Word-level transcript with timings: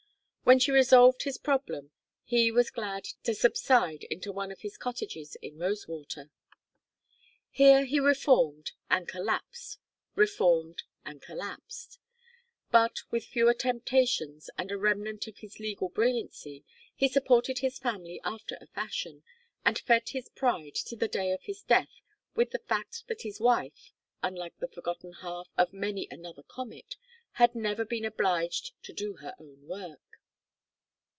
When 0.43 0.57
she 0.59 0.83
solved 0.83 1.23
his 1.23 1.37
problem 1.37 1.91
he 2.25 2.51
was 2.51 2.69
glad 2.71 3.05
to 3.23 3.33
subside 3.33 4.03
into 4.05 4.33
one 4.33 4.51
of 4.51 4.59
his 4.61 4.77
cottages 4.77 5.37
in 5.41 5.57
Rosewater. 5.57 6.29
Here 7.49 7.85
he 7.85 8.01
reformed 8.01 8.73
and 8.89 9.07
collapsed, 9.07 9.79
reformed 10.13 10.83
and 11.05 11.21
collapsed; 11.21 11.99
but, 12.69 12.99
with 13.11 13.23
fewer 13.23 13.53
temptations, 13.53 14.49
and 14.57 14.71
a 14.73 14.77
remnant 14.77 15.25
of 15.25 15.37
his 15.37 15.57
legal 15.59 15.87
brilliancy, 15.87 16.65
he 16.95 17.07
supported 17.07 17.59
his 17.59 17.79
family 17.79 18.19
after 18.25 18.57
a 18.59 18.65
fashion; 18.67 19.23
and 19.63 19.79
fed 19.79 20.09
his 20.09 20.27
pride 20.27 20.75
to 20.75 20.97
the 20.97 21.07
day 21.07 21.31
of 21.31 21.43
his 21.43 21.61
death 21.63 22.01
with 22.35 22.49
the 22.51 22.59
fact 22.59 23.05
that 23.07 23.21
his 23.21 23.39
wife, 23.39 23.93
unlike 24.21 24.57
the 24.57 24.67
forgotten 24.67 25.13
half 25.21 25.47
of 25.57 25.71
many 25.71 26.09
another 26.11 26.43
comet, 26.43 26.97
had 27.33 27.55
never 27.55 27.85
been 27.85 28.03
obliged 28.03 28.73
to 28.83 28.91
do 28.91 29.13
her 29.17 29.33
own 29.39 29.65
work. 29.65 30.01